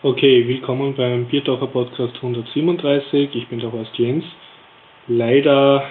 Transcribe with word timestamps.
Okay, 0.00 0.46
willkommen 0.46 0.94
beim 0.94 1.24
Biertaucher 1.24 1.66
Podcast 1.66 2.14
137. 2.22 3.34
Ich 3.34 3.48
bin 3.48 3.58
der 3.58 3.72
Horst 3.72 3.98
Jens. 3.98 4.24
Leider 5.08 5.82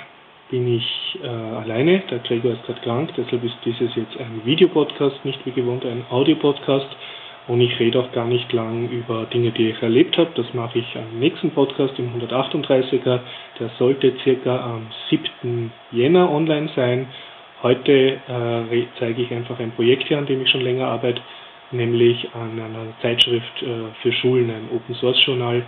bin 0.49 0.77
ich 0.77 1.19
äh, 1.21 1.27
alleine, 1.27 2.03
der 2.09 2.19
Gregor 2.19 2.53
ist 2.53 2.63
gerade 2.65 2.79
krank, 2.79 3.09
deshalb 3.17 3.43
ist 3.43 3.57
dieses 3.65 3.93
jetzt 3.97 4.17
ein 4.17 4.45
Videopodcast, 4.45 5.25
nicht 5.25 5.45
wie 5.45 5.51
gewohnt 5.51 5.85
ein 5.85 6.05
Audiopodcast. 6.09 6.87
Und 7.49 7.59
ich 7.59 7.77
rede 7.81 7.99
auch 7.99 8.09
gar 8.13 8.27
nicht 8.27 8.53
lang 8.53 8.87
über 8.89 9.25
Dinge, 9.25 9.51
die 9.51 9.71
ich 9.71 9.81
erlebt 9.81 10.17
habe. 10.17 10.29
Das 10.35 10.53
mache 10.53 10.79
ich 10.79 10.95
am 10.95 11.19
nächsten 11.19 11.51
Podcast, 11.51 11.99
im 11.99 12.09
138er. 12.17 13.19
Der 13.59 13.69
sollte 13.77 14.13
circa 14.23 14.73
am 14.73 14.87
7. 15.09 15.69
Jänner 15.91 16.31
online 16.31 16.69
sein. 16.77 17.09
Heute 17.61 18.21
äh, 18.29 18.85
zeige 18.99 19.23
ich 19.23 19.33
einfach 19.33 19.59
ein 19.59 19.71
Projekt 19.71 20.07
hier, 20.07 20.17
an 20.17 20.27
dem 20.27 20.41
ich 20.43 20.49
schon 20.49 20.61
länger 20.61 20.87
arbeite, 20.87 21.19
nämlich 21.71 22.29
an 22.33 22.59
einer 22.59 22.93
Zeitschrift 23.01 23.61
äh, 23.61 23.93
für 24.01 24.11
Schulen, 24.11 24.49
ein 24.49 24.69
Open 24.73 24.95
Source 24.95 25.23
Journal, 25.25 25.65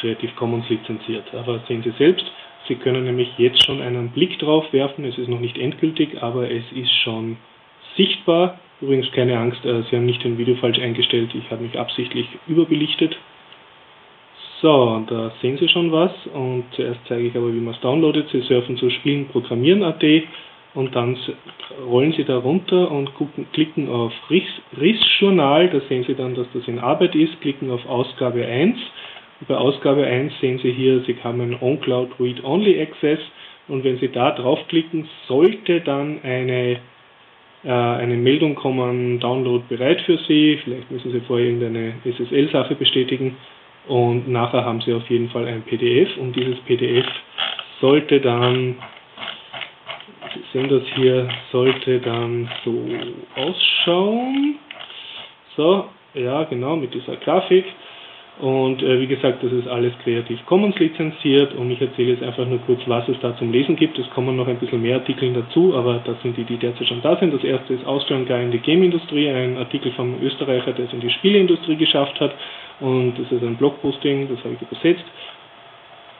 Creative 0.00 0.32
Commons 0.36 0.68
lizenziert. 0.68 1.32
Aber 1.34 1.60
sehen 1.68 1.82
Sie 1.82 1.92
selbst, 1.98 2.24
Sie 2.66 2.76
können 2.76 3.04
nämlich 3.04 3.28
jetzt 3.36 3.64
schon 3.64 3.82
einen 3.82 4.10
Blick 4.10 4.38
drauf 4.38 4.72
werfen. 4.72 5.04
Es 5.04 5.18
ist 5.18 5.28
noch 5.28 5.40
nicht 5.40 5.58
endgültig, 5.58 6.22
aber 6.22 6.50
es 6.50 6.64
ist 6.74 6.92
schon 7.02 7.36
sichtbar. 7.96 8.58
Übrigens 8.80 9.10
keine 9.12 9.38
Angst, 9.38 9.64
äh, 9.64 9.82
Sie 9.82 9.96
haben 9.96 10.06
nicht 10.06 10.24
den 10.24 10.38
Video 10.38 10.56
falsch 10.56 10.78
eingestellt. 10.78 11.34
Ich 11.34 11.50
habe 11.50 11.62
mich 11.62 11.78
absichtlich 11.78 12.26
überbelichtet. 12.46 13.16
So, 14.60 15.04
da 15.06 15.30
sehen 15.42 15.58
Sie 15.58 15.68
schon 15.68 15.92
was. 15.92 16.12
Und 16.32 16.64
zuerst 16.72 17.00
zeige 17.06 17.28
ich 17.28 17.36
aber, 17.36 17.52
wie 17.52 17.60
man 17.60 17.74
es 17.74 17.80
downloadet. 17.80 18.30
Sie 18.30 18.40
surfen 18.40 18.76
zu 18.78 18.88
spielenprogrammieren.at 18.88 20.02
und 20.74 20.94
dann 20.94 21.16
rollen 21.86 22.12
Sie 22.12 22.24
da 22.24 22.38
runter 22.38 22.90
und 22.90 23.14
gucken, 23.14 23.46
klicken 23.52 23.88
auf 23.88 24.12
RIS-Journal. 24.30 25.70
Da 25.70 25.80
sehen 25.88 26.04
Sie 26.04 26.14
dann, 26.14 26.34
dass 26.34 26.46
das 26.52 26.66
in 26.66 26.78
Arbeit 26.78 27.14
ist. 27.14 27.40
Klicken 27.40 27.70
auf 27.70 27.86
Ausgabe 27.86 28.44
1 28.44 28.76
bei 29.48 29.56
Ausgabe 29.56 30.06
1 30.06 30.32
sehen 30.40 30.58
Sie 30.62 30.72
hier, 30.72 31.00
Sie 31.00 31.16
haben 31.22 31.40
einen 31.40 31.58
OnCloud 31.60 32.12
Read-Only 32.18 32.80
Access 32.80 33.18
und 33.68 33.84
wenn 33.84 33.98
Sie 33.98 34.08
da 34.08 34.30
draufklicken, 34.30 35.08
sollte 35.26 35.80
dann 35.80 36.20
eine, 36.22 36.78
äh, 37.64 37.68
eine 37.68 38.16
Meldung 38.16 38.54
kommen, 38.54 39.20
Download 39.20 39.64
bereit 39.68 40.00
für 40.02 40.18
Sie. 40.28 40.58
Vielleicht 40.62 40.90
müssen 40.90 41.12
Sie 41.12 41.20
vorher 41.20 41.46
irgendeine 41.46 41.94
SSL-Sache 42.04 42.74
bestätigen 42.74 43.36
und 43.88 44.28
nachher 44.28 44.64
haben 44.64 44.80
Sie 44.82 44.94
auf 44.94 45.08
jeden 45.10 45.28
Fall 45.30 45.46
ein 45.46 45.62
PDF 45.62 46.16
und 46.16 46.34
dieses 46.36 46.58
PDF 46.60 47.06
sollte 47.80 48.20
dann, 48.20 48.76
sehen 50.52 50.68
das 50.68 50.82
hier, 50.94 51.28
sollte 51.52 52.00
dann 52.00 52.48
so 52.64 52.74
ausschauen. 53.36 54.56
So, 55.56 55.86
ja 56.14 56.44
genau, 56.44 56.76
mit 56.76 56.94
dieser 56.94 57.16
Grafik. 57.16 57.64
Und 58.40 58.82
äh, 58.82 59.00
wie 59.00 59.06
gesagt, 59.06 59.44
das 59.44 59.52
ist 59.52 59.68
alles 59.68 59.92
Creative 60.02 60.40
Commons 60.46 60.76
lizenziert 60.80 61.54
und 61.54 61.70
ich 61.70 61.80
erzähle 61.80 62.14
jetzt 62.14 62.22
einfach 62.24 62.44
nur 62.46 62.58
kurz, 62.66 62.80
was 62.86 63.08
es 63.08 63.16
da 63.20 63.36
zum 63.36 63.52
Lesen 63.52 63.76
gibt. 63.76 63.96
Es 63.96 64.10
kommen 64.10 64.36
noch 64.36 64.48
ein 64.48 64.58
bisschen 64.58 64.82
mehr 64.82 64.96
Artikel 64.96 65.32
dazu, 65.32 65.72
aber 65.76 66.00
das 66.04 66.20
sind 66.22 66.36
die, 66.36 66.42
die 66.42 66.56
derzeit 66.56 66.88
schon 66.88 67.00
da 67.00 67.16
sind. 67.16 67.32
Das 67.32 67.44
erste 67.44 67.74
ist 67.74 67.86
Austrian 67.86 68.26
Guy 68.26 68.42
in 68.42 68.50
the 68.50 68.58
Game 68.58 68.82
Industry, 68.82 69.30
ein 69.30 69.56
Artikel 69.56 69.92
vom 69.92 70.20
Österreicher, 70.20 70.72
der 70.72 70.86
es 70.86 70.92
in 70.92 71.00
die 71.00 71.10
Spieleindustrie 71.10 71.76
geschafft 71.76 72.18
hat. 72.18 72.34
Und 72.80 73.14
das 73.16 73.30
ist 73.30 73.42
ein 73.42 73.54
Blogposting, 73.54 74.28
das 74.28 74.38
habe 74.42 74.54
ich 74.54 74.62
übersetzt. 74.62 75.04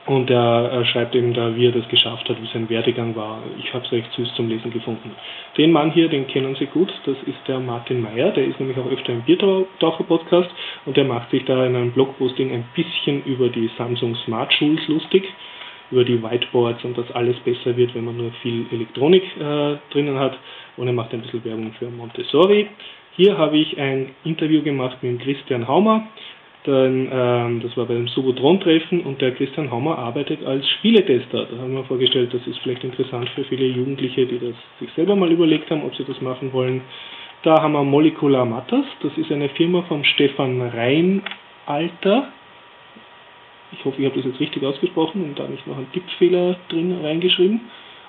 Und 0.05 0.29
er, 0.29 0.69
er, 0.71 0.85
schreibt 0.85 1.15
eben 1.15 1.33
da, 1.33 1.55
wie 1.55 1.65
er 1.65 1.71
das 1.71 1.87
geschafft 1.89 2.29
hat, 2.29 2.39
wie 2.39 2.47
sein 2.53 2.69
Werdegang 2.69 3.15
war. 3.15 3.41
Ich 3.57 3.73
habe 3.73 3.83
es 3.83 3.91
recht 3.91 4.11
süß 4.13 4.35
zum 4.35 4.49
Lesen 4.49 4.71
gefunden. 4.71 5.11
Den 5.57 5.71
Mann 5.71 5.91
hier, 5.91 6.09
den 6.09 6.27
kennen 6.27 6.55
Sie 6.59 6.67
gut, 6.67 6.93
das 7.05 7.17
ist 7.25 7.39
der 7.47 7.59
Martin 7.59 8.01
Meyer, 8.01 8.29
der 8.29 8.45
ist 8.45 8.59
nämlich 8.59 8.77
auch 8.77 8.85
öfter 8.85 9.13
im 9.13 9.23
Biertaucher-Podcast 9.23 10.49
und 10.85 10.95
der 10.95 11.05
macht 11.05 11.31
sich 11.31 11.43
da 11.45 11.65
in 11.65 11.75
einem 11.75 11.91
Blogposting 11.91 12.51
ein 12.51 12.65
bisschen 12.75 13.23
über 13.23 13.49
die 13.49 13.67
Samsung 13.79 14.15
Smart 14.25 14.53
Schools 14.53 14.87
lustig, 14.87 15.23
über 15.89 16.03
die 16.03 16.21
Whiteboards 16.21 16.83
und 16.83 16.95
dass 16.95 17.09
alles 17.11 17.37
besser 17.39 17.75
wird, 17.75 17.95
wenn 17.95 18.05
man 18.05 18.17
nur 18.17 18.31
viel 18.43 18.67
Elektronik 18.71 19.23
äh, 19.39 19.77
drinnen 19.91 20.19
hat. 20.19 20.37
Und 20.77 20.85
er 20.85 20.93
macht 20.93 21.13
ein 21.13 21.21
bisschen 21.21 21.43
Werbung 21.43 21.73
für 21.79 21.89
Montessori. 21.89 22.67
Hier 23.15 23.37
habe 23.37 23.57
ich 23.57 23.79
ein 23.79 24.11
Interview 24.23 24.61
gemacht 24.61 24.97
mit 25.01 25.21
Christian 25.21 25.67
Haumer. 25.67 26.05
Dann, 26.65 27.07
ähm, 27.11 27.61
das 27.61 27.77
war 27.77 27.85
beim 27.85 28.07
Subotron-Treffen 28.07 29.01
und 29.01 29.21
der 29.21 29.33
Christian 29.35 29.69
Hammer 29.69 29.99
arbeitet 29.99 30.43
als 30.43 30.67
Spieletester. 30.79 31.45
Da 31.45 31.57
haben 31.61 31.75
wir 31.75 31.83
vorgestellt, 31.83 32.33
das 32.33 32.45
ist 32.47 32.57
vielleicht 32.59 32.83
interessant 32.83 33.29
für 33.29 33.43
viele 33.43 33.67
Jugendliche, 33.67 34.25
die 34.25 34.39
das 34.39 34.55
sich 34.79 34.91
selber 34.95 35.15
mal 35.15 35.31
überlegt 35.31 35.69
haben, 35.69 35.83
ob 35.83 35.95
sie 35.95 36.03
das 36.03 36.19
machen 36.21 36.51
wollen. 36.53 36.81
Da 37.43 37.61
haben 37.61 37.73
wir 37.73 37.83
Molecular 37.83 38.45
Matters, 38.45 38.85
das 39.03 39.15
ist 39.15 39.31
eine 39.31 39.49
Firma 39.49 39.83
von 39.83 40.03
Stefan 40.03 40.59
Reinalter. 40.59 42.29
Ich 43.71 43.85
hoffe, 43.85 44.01
ich 44.01 44.05
habe 44.07 44.15
das 44.15 44.25
jetzt 44.25 44.39
richtig 44.39 44.63
ausgesprochen 44.63 45.23
und 45.23 45.37
da 45.37 45.47
nicht 45.47 45.67
noch 45.67 45.77
einen 45.77 45.91
Tippfehler 45.91 46.55
drin 46.69 46.97
reingeschrieben. 47.03 47.61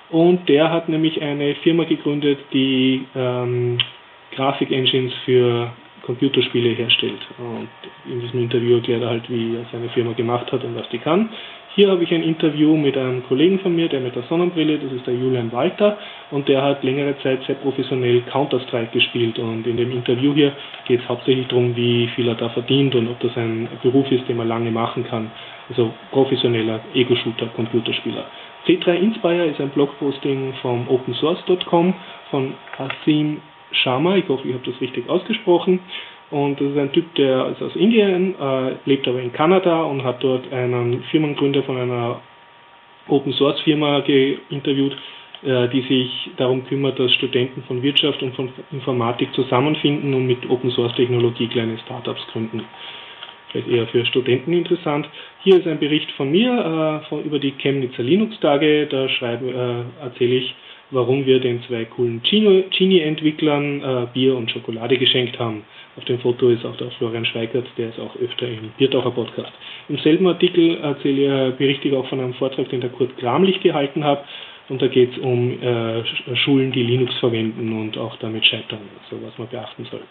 Und 0.08 0.48
der 0.48 0.70
hat 0.70 0.88
nämlich 0.88 1.20
eine 1.20 1.56
Firma 1.56 1.84
gegründet, 1.84 2.38
die 2.54 3.04
ähm, 3.14 3.76
Grafik-Engines 4.34 5.12
für 5.26 5.72
Computerspiele 6.06 6.70
herstellt. 6.70 7.20
Und 7.38 7.68
in 8.10 8.20
diesem 8.20 8.40
Interview 8.40 8.76
erklärt 8.76 9.02
er 9.02 9.10
halt, 9.10 9.28
wie 9.28 9.56
er 9.56 9.66
seine 9.72 9.88
Firma 9.90 10.12
gemacht 10.12 10.50
hat 10.52 10.64
und 10.64 10.76
was 10.76 10.88
die 10.90 10.98
kann. 10.98 11.28
Hier 11.74 11.90
habe 11.90 12.02
ich 12.04 12.14
ein 12.14 12.22
Interview 12.22 12.74
mit 12.74 12.96
einem 12.96 13.22
Kollegen 13.24 13.58
von 13.58 13.76
mir, 13.76 13.88
der 13.88 14.00
mit 14.00 14.16
der 14.16 14.22
Sonnenbrille, 14.22 14.78
das 14.78 14.90
ist 14.92 15.06
der 15.06 15.12
Julian 15.12 15.52
Walter, 15.52 15.98
und 16.30 16.48
der 16.48 16.62
hat 16.62 16.82
längere 16.82 17.18
Zeit 17.18 17.44
sehr 17.44 17.56
professionell 17.56 18.22
Counter-Strike 18.32 18.92
gespielt. 18.92 19.38
Und 19.38 19.66
in 19.66 19.76
dem 19.76 19.92
Interview 19.92 20.32
hier 20.32 20.52
geht 20.86 21.02
es 21.02 21.08
hauptsächlich 21.08 21.48
darum, 21.48 21.76
wie 21.76 22.08
viel 22.14 22.28
er 22.28 22.34
da 22.34 22.48
verdient 22.48 22.94
und 22.94 23.08
ob 23.08 23.20
das 23.20 23.36
ein 23.36 23.68
Beruf 23.82 24.10
ist, 24.10 24.26
den 24.26 24.38
man 24.38 24.48
lange 24.48 24.70
machen 24.70 25.04
kann. 25.06 25.30
Also 25.68 25.92
professioneller 26.12 26.80
Ego-Shooter, 26.94 27.48
Computerspieler. 27.48 28.24
C3 28.66 28.94
Inspire 28.94 29.44
ist 29.44 29.60
ein 29.60 29.68
Blogposting 29.68 30.54
vom 30.62 30.88
opensource.com 30.88 31.94
von 32.30 32.54
Asim 32.78 33.42
Sharma, 33.72 34.16
ich 34.16 34.28
hoffe, 34.28 34.46
ich 34.48 34.54
habe 34.54 34.70
das 34.70 34.80
richtig 34.80 35.08
ausgesprochen. 35.08 35.80
Und 36.30 36.60
das 36.60 36.72
ist 36.72 36.78
ein 36.78 36.92
Typ, 36.92 37.14
der 37.14 37.48
ist 37.48 37.62
aus 37.62 37.76
Indien, 37.76 38.34
äh, 38.40 38.72
lebt 38.84 39.06
aber 39.06 39.20
in 39.20 39.32
Kanada 39.32 39.82
und 39.82 40.02
hat 40.02 40.22
dort 40.22 40.52
einen 40.52 41.04
Firmengründer 41.04 41.62
von 41.62 41.76
einer 41.76 42.20
Open 43.08 43.32
Source 43.32 43.60
Firma 43.60 43.98
interviewt, 43.98 44.96
äh, 45.44 45.68
die 45.68 45.82
sich 45.82 46.30
darum 46.36 46.66
kümmert, 46.66 46.98
dass 46.98 47.12
Studenten 47.12 47.62
von 47.62 47.80
Wirtschaft 47.82 48.22
und 48.22 48.34
von 48.34 48.48
Informatik 48.72 49.32
zusammenfinden 49.34 50.14
und 50.14 50.26
mit 50.26 50.48
Open 50.50 50.70
Source 50.70 50.94
Technologie 50.96 51.46
kleine 51.46 51.78
Startups 51.78 52.26
gründen. 52.32 52.64
Vielleicht 53.52 53.68
eher 53.68 53.86
für 53.86 54.04
Studenten 54.06 54.52
interessant. 54.52 55.08
Hier 55.44 55.58
ist 55.58 55.68
ein 55.68 55.78
Bericht 55.78 56.10
von 56.12 56.32
mir 56.32 57.02
äh, 57.04 57.08
von, 57.08 57.22
über 57.22 57.38
die 57.38 57.52
Chemnitzer 57.52 58.02
Linux 58.02 58.38
Tage. 58.40 58.86
Da 58.86 59.08
schreibe, 59.08 59.86
äh, 60.00 60.04
erzähle 60.04 60.34
ich 60.34 60.54
warum 60.90 61.26
wir 61.26 61.40
den 61.40 61.62
zwei 61.64 61.84
coolen 61.84 62.22
Genie-Entwicklern 62.22 63.82
äh, 63.82 64.06
Bier 64.12 64.36
und 64.36 64.50
Schokolade 64.50 64.96
geschenkt 64.98 65.38
haben. 65.38 65.64
Auf 65.96 66.04
dem 66.04 66.18
Foto 66.20 66.48
ist 66.48 66.64
auch 66.64 66.76
der 66.76 66.90
Florian 66.92 67.24
Schweigert, 67.24 67.66
der 67.78 67.88
ist 67.88 67.98
auch 67.98 68.14
öfter 68.16 68.46
im 68.46 68.70
Biertaucher-Podcast. 68.76 69.52
Im 69.88 69.98
selben 69.98 70.26
Artikel 70.26 70.76
erzähle 70.78 71.48
ich, 71.48 71.54
berichte 71.56 71.88
ich 71.88 71.94
auch 71.94 72.06
von 72.08 72.20
einem 72.20 72.34
Vortrag, 72.34 72.68
den 72.68 72.82
der 72.82 72.90
Kurt 72.90 73.16
Gramlich 73.16 73.60
gehalten 73.60 74.04
hat. 74.04 74.24
Und 74.68 74.82
da 74.82 74.88
geht 74.88 75.12
es 75.12 75.18
um 75.18 75.62
äh, 75.62 76.04
Schulen, 76.36 76.72
die 76.72 76.82
Linux 76.82 77.14
verwenden 77.18 77.72
und 77.72 77.96
auch 77.96 78.16
damit 78.16 78.44
scheitern, 78.44 78.80
also 79.04 79.24
was 79.24 79.38
man 79.38 79.48
beachten 79.48 79.86
soll. 79.90 80.02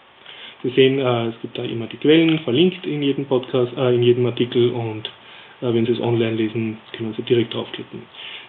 Sie 0.62 0.70
sehen, 0.70 0.98
äh, 0.98 1.28
es 1.28 1.34
gibt 1.42 1.58
da 1.58 1.62
immer 1.62 1.86
die 1.86 1.98
Quellen, 1.98 2.38
verlinkt 2.40 2.86
in 2.86 3.02
jedem 3.02 3.26
Podcast, 3.26 3.76
äh, 3.76 3.94
in 3.94 4.02
jedem 4.02 4.26
Artikel 4.26 4.70
und 4.70 5.06
äh, 5.60 5.72
wenn 5.72 5.84
Sie 5.86 5.92
es 5.92 6.00
online 6.00 6.36
lesen, 6.36 6.78
können 6.92 7.14
Sie 7.16 7.22
direkt 7.22 7.54
draufklicken. 7.54 8.02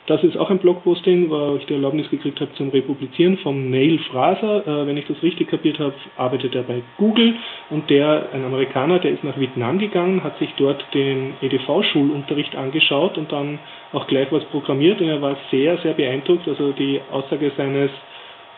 Das 0.08 0.24
ist 0.24 0.38
auch 0.38 0.50
ein 0.50 0.60
Blogposting, 0.60 1.30
wo 1.30 1.58
ich 1.58 1.66
die 1.66 1.74
Erlaubnis 1.74 2.10
gekriegt 2.10 2.40
habe 2.40 2.54
zum 2.54 2.70
Republizieren 2.70 3.38
vom 3.40 3.70
Neil 3.70 4.00
Fraser. 4.10 4.66
Äh, 4.66 4.88
wenn 4.88 4.96
ich 4.96 5.06
das 5.06 5.22
richtig 5.22 5.50
kapiert 5.50 5.80
habe, 5.80 5.94
arbeitet 6.16 6.56
er 6.56 6.64
bei 6.64 6.82
Google 6.98 7.36
und 7.70 7.90
der, 7.90 8.30
ein 8.32 8.46
Amerikaner, 8.46 9.00
der 9.00 9.12
ist 9.12 9.26
nach 9.26 9.38
Vietnam 9.38 9.80
gegangen, 9.80 10.24
hat 10.24 10.40
sich 10.40 10.50
dort 10.56 10.82
den 10.94 11.34
EDV-Schulunterricht 11.42 12.56
angeschaut 12.56 13.18
und 13.18 13.34
dann 13.34 13.60
auch 13.92 14.08
gleich 14.08 14.32
was 14.32 14.46
programmiert 14.46 15.02
und 15.02 15.10
er 15.10 15.22
war 15.22 15.36
sehr, 15.52 15.78
sehr 15.80 15.94
beeindruckt. 15.94 16.48
Also 16.48 16.72
die 16.72 17.02
Aussage 17.12 17.52
seines 17.58 17.92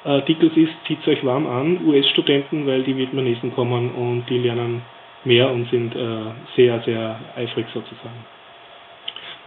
Artikels 0.04 0.56
ist, 0.56 0.74
zieht 0.86 1.06
euch 1.08 1.26
warm 1.26 1.48
an, 1.48 1.80
US-Studenten, 1.84 2.68
weil 2.68 2.84
die 2.84 2.96
Vietnamesen 2.96 3.56
kommen 3.56 3.90
und 3.96 4.30
die 4.30 4.38
lernen 4.38 4.84
mehr 5.26 5.50
und 5.50 5.68
sind 5.72 5.96
äh, 5.96 6.00
sehr, 6.56 6.80
sehr 6.82 7.20
eifrig 7.36 7.66
sozusagen. 7.74 8.24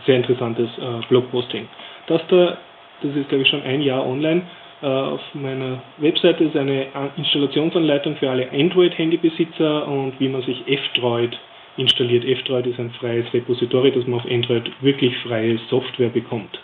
Sehr 0.04 0.16
interessantes 0.16 0.68
äh, 0.78 1.06
Blogposting. 1.08 1.68
Das 2.06 2.20
da, 2.28 2.58
das 3.02 3.16
ist 3.16 3.28
glaube 3.28 3.44
ich 3.44 3.48
schon 3.48 3.62
ein 3.62 3.82
Jahr 3.82 4.06
online, 4.06 4.42
äh, 4.82 4.86
auf 4.86 5.20
meiner 5.34 5.82
Webseite 5.98 6.44
ist 6.44 6.56
eine 6.56 6.86
Installationsanleitung 7.16 8.16
für 8.16 8.28
alle 8.28 8.50
Android-Handybesitzer 8.50 9.86
und 9.86 10.18
wie 10.18 10.28
man 10.28 10.42
sich 10.42 10.66
F-Droid 10.66 11.38
installiert. 11.76 12.24
F-Droid 12.24 12.66
ist 12.66 12.80
ein 12.80 12.90
freies 12.90 13.32
Repository, 13.32 13.92
dass 13.92 14.06
man 14.06 14.20
auf 14.20 14.30
Android 14.30 14.70
wirklich 14.80 15.16
freie 15.18 15.58
Software 15.70 16.08
bekommt. 16.08 16.60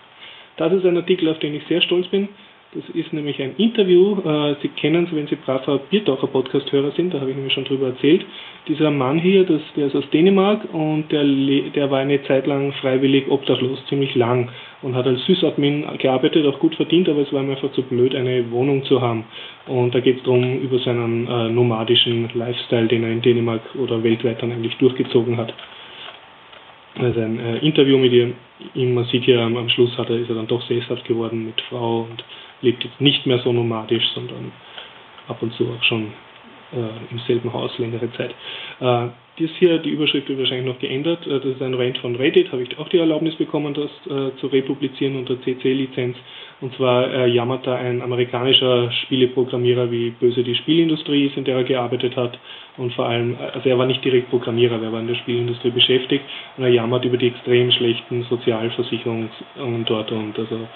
Das 0.56 0.72
ist 0.72 0.84
ein 0.84 0.96
Artikel, 0.96 1.28
auf 1.28 1.38
den 1.38 1.54
ich 1.54 1.64
sehr 1.68 1.80
stolz 1.80 2.08
bin. 2.08 2.28
Das 2.74 2.84
ist 2.90 3.14
nämlich 3.14 3.40
ein 3.40 3.56
Interview. 3.56 4.18
Äh, 4.20 4.56
Sie 4.60 4.68
kennen 4.68 5.06
es, 5.06 5.16
wenn 5.16 5.26
Sie 5.26 5.36
braver 5.36 5.78
Biertaucher 5.90 6.26
Podcast-Hörer 6.26 6.90
sind, 6.92 7.14
da 7.14 7.20
habe 7.20 7.30
ich 7.30 7.36
nämlich 7.36 7.54
schon 7.54 7.64
drüber 7.64 7.86
erzählt. 7.86 8.26
Dieser 8.68 8.90
Mann 8.90 9.18
hier, 9.18 9.44
das, 9.44 9.62
der 9.74 9.86
ist 9.86 9.96
aus 9.96 10.08
Dänemark 10.10 10.60
und 10.74 11.10
der, 11.10 11.24
der 11.24 11.90
war 11.90 12.00
eine 12.00 12.22
Zeit 12.24 12.46
lang 12.46 12.72
freiwillig 12.74 13.30
obdachlos, 13.30 13.78
ziemlich 13.88 14.14
lang 14.14 14.50
und 14.82 14.94
hat 14.94 15.06
als 15.06 15.24
Sysadmin 15.24 15.86
gearbeitet, 15.96 16.44
auch 16.44 16.58
gut 16.58 16.74
verdient, 16.74 17.08
aber 17.08 17.22
es 17.22 17.32
war 17.32 17.42
ihm 17.42 17.50
einfach 17.50 17.72
zu 17.72 17.82
blöd, 17.82 18.14
eine 18.14 18.50
Wohnung 18.50 18.84
zu 18.84 19.00
haben. 19.00 19.24
Und 19.66 19.94
da 19.94 20.00
geht 20.00 20.18
es 20.18 20.22
darum, 20.24 20.60
über 20.60 20.78
seinen 20.80 21.26
äh, 21.26 21.48
nomadischen 21.48 22.28
Lifestyle, 22.34 22.86
den 22.86 23.02
er 23.02 23.12
in 23.12 23.22
Dänemark 23.22 23.62
oder 23.76 24.02
weltweit 24.02 24.42
dann 24.42 24.52
eigentlich 24.52 24.76
durchgezogen 24.76 25.38
hat. 25.38 25.54
Also 26.98 27.20
ein 27.20 27.38
äh, 27.38 27.58
Interview 27.58 27.96
mit 27.98 28.12
ihm, 28.74 28.94
man 28.94 29.04
sieht 29.04 29.28
am, 29.28 29.56
am 29.56 29.68
Schluss 29.68 29.96
hat 29.96 30.10
er, 30.10 30.16
ist 30.16 30.28
er 30.28 30.34
dann 30.34 30.48
doch 30.48 30.62
sesshaft 30.62 31.04
geworden 31.04 31.46
mit 31.46 31.60
Frau 31.68 32.00
und 32.10 32.24
lebt 32.60 32.82
jetzt 32.84 33.00
nicht 33.00 33.24
mehr 33.26 33.38
so 33.38 33.52
nomadisch, 33.52 34.04
sondern 34.14 34.52
ab 35.28 35.40
und 35.40 35.52
zu 35.54 35.64
auch 35.68 35.82
schon 35.84 36.08
äh, 36.72 37.12
im 37.12 37.18
selben 37.26 37.52
Haus 37.52 37.76
längere 37.78 38.12
Zeit. 38.12 38.34
Äh, 38.80 39.08
dies 39.38 39.50
hier, 39.58 39.78
die 39.78 39.90
Überschrift 39.90 40.28
wird 40.28 40.40
wahrscheinlich 40.40 40.66
noch 40.66 40.80
geändert. 40.80 41.26
Äh, 41.26 41.38
das 41.40 41.44
ist 41.44 41.62
ein 41.62 41.74
Rant 41.74 41.98
von 41.98 42.16
Reddit, 42.16 42.50
habe 42.50 42.62
ich 42.62 42.78
auch 42.78 42.88
die 42.88 42.98
Erlaubnis 42.98 43.36
bekommen, 43.36 43.74
das 43.74 43.90
äh, 44.06 44.36
zu 44.38 44.48
republizieren 44.48 45.16
unter 45.16 45.40
CC-Lizenz. 45.40 46.16
Und 46.60 46.74
zwar 46.74 47.12
äh, 47.12 47.28
jammert 47.28 47.66
da 47.66 47.76
ein 47.76 48.02
amerikanischer 48.02 48.90
Spieleprogrammierer, 48.90 49.90
wie 49.92 50.10
böse 50.10 50.42
die 50.42 50.56
Spielindustrie 50.56 51.26
ist, 51.26 51.36
in 51.36 51.44
der 51.44 51.56
er 51.56 51.64
gearbeitet 51.64 52.16
hat. 52.16 52.38
Und 52.78 52.94
vor 52.94 53.06
allem, 53.06 53.36
also 53.52 53.68
er 53.68 53.76
war 53.76 53.86
nicht 53.86 54.04
direkt 54.04 54.30
Programmierer, 54.30 54.80
er 54.80 54.92
war 54.92 55.00
in 55.00 55.08
der 55.08 55.16
Spielindustrie 55.16 55.70
beschäftigt. 55.70 56.24
Und 56.56 56.64
er 56.64 56.70
jammert 56.70 57.04
über 57.04 57.16
die 57.16 57.28
extrem 57.28 57.70
schlechten 57.72 58.22
Sozialversicherungen 58.24 59.30
dort 59.84 60.12
und 60.12 60.38
also 60.38 60.68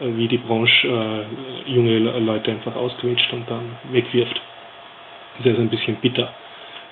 äh, 0.00 0.16
wie 0.16 0.28
die 0.28 0.38
Branche 0.38 0.88
äh, 0.88 1.70
junge 1.70 1.98
Leute 1.98 2.52
einfach 2.52 2.76
ausquetscht 2.76 3.32
und 3.32 3.50
dann 3.50 3.76
wegwirft. 3.90 4.40
Das 5.38 5.46
ist 5.46 5.50
also 5.50 5.62
ein 5.62 5.70
bisschen 5.70 5.96
bitter. 5.96 6.32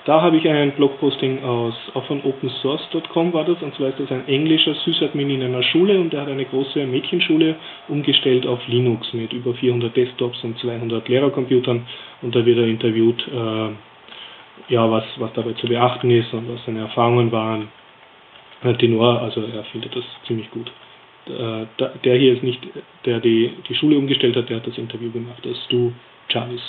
Da 0.05 0.21
habe 0.21 0.37
ich 0.37 0.47
ein 0.47 0.71
Blogposting 0.71 1.43
aus, 1.43 1.75
auch 1.93 2.05
von 2.05 2.23
opensource.com 2.23 3.33
war 3.33 3.43
das, 3.43 3.61
und 3.61 3.75
zwar 3.75 3.89
ist 3.89 3.99
das 3.99 4.11
ein 4.11 4.27
englischer 4.27 4.73
Sysadmin 4.73 5.29
in 5.29 5.43
einer 5.43 5.61
Schule 5.61 5.99
und 5.99 6.13
der 6.13 6.21
hat 6.21 6.29
eine 6.29 6.45
große 6.45 6.85
Mädchenschule 6.87 7.55
umgestellt 7.89 8.47
auf 8.47 8.65
Linux 8.67 9.13
mit 9.13 9.33
über 9.33 9.53
400 9.53 9.95
Desktops 9.95 10.43
und 10.43 10.57
200 10.57 11.07
Lehrercomputern 11.07 11.85
und 12.21 12.33
da 12.33 12.45
wird 12.45 12.57
er 12.57 12.67
interviewt, 12.67 13.27
äh, 13.27 13.69
ja, 14.67 14.89
was, 14.89 15.03
was 15.17 15.31
dabei 15.33 15.53
zu 15.53 15.67
beachten 15.67 16.09
ist 16.11 16.33
und 16.33 16.51
was 16.51 16.63
seine 16.65 16.81
Erfahrungen 16.81 17.31
waren. 17.31 17.69
Tenor, 18.77 19.21
also 19.21 19.41
er 19.41 19.63
findet 19.65 19.95
das 19.95 20.03
ziemlich 20.27 20.49
gut. 20.51 20.69
Der 21.27 22.15
hier 22.15 22.33
ist 22.33 22.43
nicht, 22.43 22.59
der 23.05 23.19
die, 23.19 23.53
die 23.69 23.75
Schule 23.75 23.97
umgestellt 23.97 24.35
hat, 24.35 24.49
der 24.49 24.57
hat 24.57 24.67
das 24.67 24.77
Interview 24.77 25.11
gemacht, 25.11 25.39
das 25.43 25.53
ist 25.53 25.63
Stu 25.65 25.91
Jarvis. 26.29 26.61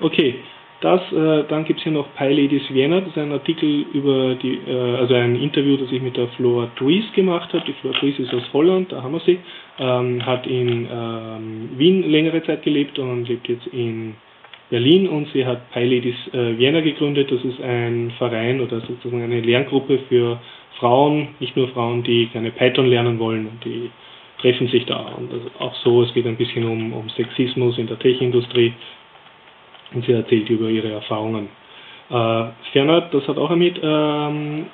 Okay, 0.00 0.34
das, 0.80 1.00
äh, 1.12 1.44
dann 1.48 1.64
gibt 1.64 1.78
es 1.78 1.84
hier 1.84 1.92
noch 1.92 2.06
PyLadies 2.16 2.72
Vienna, 2.72 3.00
das 3.00 3.10
ist 3.10 3.18
ein 3.18 3.32
Artikel 3.32 3.84
über 3.92 4.34
die, 4.34 4.58
äh, 4.66 4.96
also 4.96 5.14
ein 5.14 5.36
Interview, 5.36 5.76
das 5.76 5.92
ich 5.92 6.00
mit 6.00 6.16
der 6.16 6.28
Flora 6.28 6.70
Dries 6.76 7.04
gemacht 7.12 7.52
habe. 7.52 7.64
Die 7.66 7.74
Flora 7.74 7.98
Dries 7.98 8.18
ist 8.18 8.32
aus 8.32 8.42
Holland, 8.52 8.90
da 8.90 9.02
haben 9.02 9.12
wir 9.12 9.20
sie, 9.20 9.38
ähm, 9.78 10.24
hat 10.24 10.46
in 10.46 10.88
ähm, 10.90 11.70
Wien 11.76 12.10
längere 12.10 12.42
Zeit 12.44 12.62
gelebt 12.62 12.98
und 12.98 13.28
lebt 13.28 13.48
jetzt 13.48 13.66
in 13.68 14.14
Berlin 14.70 15.08
und 15.08 15.28
sie 15.32 15.44
hat 15.44 15.70
PyLadies 15.72 16.14
äh, 16.32 16.56
Vienna 16.56 16.80
gegründet. 16.80 17.30
Das 17.30 17.44
ist 17.44 17.60
ein 17.60 18.12
Verein 18.18 18.60
oder 18.60 18.80
sozusagen 18.80 19.22
eine 19.22 19.40
Lerngruppe 19.40 19.98
für 20.08 20.40
Frauen, 20.78 21.28
nicht 21.40 21.56
nur 21.56 21.68
Frauen, 21.68 22.02
die 22.02 22.26
gerne 22.26 22.50
Python 22.50 22.86
lernen 22.86 23.18
wollen 23.18 23.48
und 23.48 23.64
die 23.64 23.90
treffen 24.40 24.68
sich 24.68 24.86
da. 24.86 25.12
Und 25.16 25.30
auch 25.58 25.74
so, 25.76 26.02
es 26.02 26.14
geht 26.14 26.26
ein 26.26 26.36
bisschen 26.36 26.64
um, 26.64 26.92
um 26.92 27.08
Sexismus 27.10 27.78
in 27.78 27.86
der 27.86 27.98
Tech-Industrie 27.98 28.72
und 29.92 30.04
sie 30.06 30.12
erzählt 30.12 30.48
über 30.48 30.68
ihre 30.68 30.90
Erfahrungen. 30.90 31.48
Äh, 32.08 32.44
ferner, 32.72 33.02
das 33.12 33.26
hat 33.28 33.38
auch 33.38 33.54
mit, 33.54 33.78
ähm, 33.82 34.66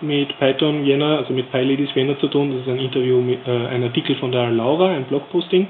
mit 0.00 0.36
Python 0.38 0.84
Vienna, 0.84 1.18
also 1.18 1.32
mit 1.32 1.50
PyLadies 1.50 1.94
Vienna 1.94 2.18
zu 2.18 2.28
tun. 2.28 2.52
Das 2.52 2.62
ist 2.62 2.68
ein 2.68 2.80
Interview, 2.80 3.20
mit, 3.20 3.46
äh, 3.46 3.50
ein 3.50 3.82
Artikel 3.82 4.16
von 4.16 4.32
der 4.32 4.50
Laura, 4.50 4.90
ein 4.90 5.04
Blogposting. 5.04 5.68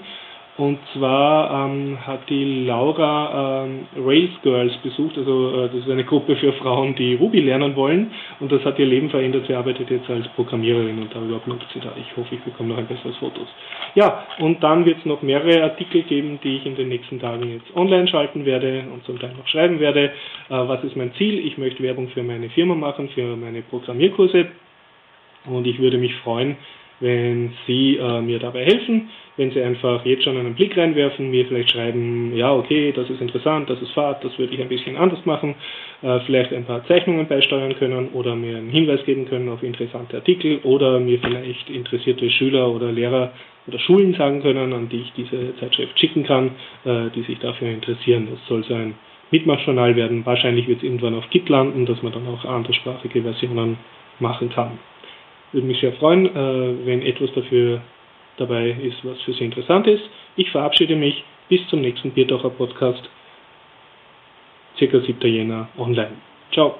Und 0.58 0.80
zwar 0.92 1.70
ähm, 1.70 2.04
hat 2.04 2.28
die 2.28 2.64
Laura 2.66 3.64
ähm, 3.64 3.86
Rails 3.96 4.32
Girls 4.42 4.76
besucht, 4.78 5.16
also 5.16 5.54
äh, 5.54 5.68
das 5.68 5.84
ist 5.84 5.88
eine 5.88 6.02
Gruppe 6.02 6.34
für 6.34 6.52
Frauen, 6.54 6.96
die 6.96 7.14
Ruby 7.14 7.38
lernen 7.42 7.76
wollen 7.76 8.10
und 8.40 8.50
das 8.50 8.64
hat 8.64 8.76
ihr 8.80 8.86
Leben 8.86 9.08
verändert. 9.08 9.44
Sie 9.46 9.54
arbeitet 9.54 9.88
jetzt 9.88 10.10
als 10.10 10.26
Programmiererin 10.34 10.98
und 10.98 11.14
darüber 11.14 11.40
nutzt 11.46 11.66
sie 11.72 11.78
da. 11.78 11.92
Ich 11.96 12.16
hoffe, 12.16 12.34
ich 12.34 12.40
bekomme 12.40 12.70
noch 12.70 12.78
ein 12.78 12.88
besseres 12.88 13.16
Fotos. 13.18 13.46
Ja, 13.94 14.26
und 14.40 14.60
dann 14.64 14.84
wird 14.84 14.98
es 14.98 15.04
noch 15.04 15.22
mehrere 15.22 15.62
Artikel 15.62 16.02
geben, 16.02 16.40
die 16.42 16.56
ich 16.56 16.66
in 16.66 16.74
den 16.74 16.88
nächsten 16.88 17.20
Tagen 17.20 17.52
jetzt 17.52 17.76
online 17.76 18.08
schalten 18.08 18.44
werde 18.44 18.82
und 18.92 19.04
zum 19.04 19.20
Teil 19.20 19.34
noch 19.38 19.46
schreiben 19.46 19.78
werde. 19.78 20.06
Äh, 20.06 20.10
was 20.48 20.82
ist 20.82 20.96
mein 20.96 21.14
Ziel? 21.14 21.38
Ich 21.38 21.56
möchte 21.56 21.84
Werbung 21.84 22.08
für 22.08 22.24
meine 22.24 22.50
Firma 22.50 22.74
machen, 22.74 23.10
für 23.10 23.36
meine 23.36 23.62
Programmierkurse 23.62 24.48
und 25.46 25.66
ich 25.68 25.78
würde 25.78 25.98
mich 25.98 26.14
freuen, 26.16 26.56
wenn 27.00 27.52
Sie 27.66 27.96
äh, 27.96 28.20
mir 28.20 28.38
dabei 28.38 28.64
helfen, 28.64 29.08
wenn 29.36 29.52
Sie 29.52 29.62
einfach 29.62 30.04
jetzt 30.04 30.24
schon 30.24 30.36
einen 30.36 30.54
Blick 30.54 30.76
reinwerfen, 30.76 31.30
mir 31.30 31.46
vielleicht 31.46 31.70
schreiben, 31.70 32.36
ja, 32.36 32.52
okay, 32.52 32.92
das 32.92 33.08
ist 33.08 33.20
interessant, 33.20 33.70
das 33.70 33.80
ist 33.80 33.92
Fahrt, 33.92 34.24
das 34.24 34.36
würde 34.38 34.54
ich 34.54 34.60
ein 34.60 34.68
bisschen 34.68 34.96
anders 34.96 35.24
machen, 35.24 35.54
äh, 36.02 36.18
vielleicht 36.26 36.52
ein 36.52 36.64
paar 36.64 36.84
Zeichnungen 36.86 37.28
beisteuern 37.28 37.76
können 37.76 38.08
oder 38.14 38.34
mir 38.34 38.56
einen 38.56 38.70
Hinweis 38.70 39.04
geben 39.04 39.28
können 39.28 39.48
auf 39.48 39.62
interessante 39.62 40.16
Artikel 40.16 40.58
oder 40.64 40.98
mir 40.98 41.18
vielleicht 41.20 41.70
interessierte 41.70 42.28
Schüler 42.30 42.68
oder 42.74 42.90
Lehrer 42.90 43.32
oder 43.68 43.78
Schulen 43.78 44.14
sagen 44.14 44.42
können, 44.42 44.72
an 44.72 44.88
die 44.88 45.02
ich 45.02 45.12
diese 45.16 45.56
Zeitschrift 45.60 45.98
schicken 45.98 46.24
kann, 46.24 46.50
äh, 46.84 47.10
die 47.14 47.22
sich 47.22 47.38
dafür 47.38 47.68
interessieren. 47.68 48.28
Das 48.30 48.40
soll 48.48 48.64
so 48.64 48.74
ein 48.74 48.94
Mitmachjournal 49.30 49.94
werden. 49.94 50.24
Wahrscheinlich 50.24 50.66
wird 50.66 50.78
es 50.78 50.84
irgendwann 50.84 51.14
auf 51.14 51.28
Git 51.30 51.48
landen, 51.48 51.86
dass 51.86 52.02
man 52.02 52.12
dann 52.12 52.26
auch 52.26 52.44
anderssprachige 52.44 53.22
Versionen 53.22 53.76
machen 54.20 54.50
kann. 54.50 54.78
Würde 55.52 55.66
mich 55.66 55.80
sehr 55.80 55.92
freuen, 55.94 56.26
äh, 56.26 56.86
wenn 56.86 57.02
etwas 57.02 57.32
dafür 57.34 57.80
dabei 58.36 58.70
ist, 58.70 58.96
was 59.02 59.20
für 59.22 59.32
Sie 59.32 59.44
interessant 59.44 59.86
ist. 59.86 60.02
Ich 60.36 60.50
verabschiede 60.50 60.96
mich. 60.96 61.24
Bis 61.48 61.66
zum 61.68 61.80
nächsten 61.80 62.10
Bierdacher 62.10 62.50
Podcast. 62.50 63.08
Circa 64.76 65.00
7. 65.00 65.32
Jänner 65.32 65.68
online. 65.78 66.12
Ciao. 66.52 66.78